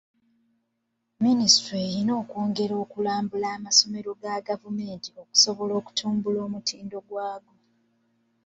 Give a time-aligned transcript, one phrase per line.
[1.23, 7.53] Minisitule erina okwongera ku kulambula amasomero ga gavumenti okusobola okutumbula omutindo gwago.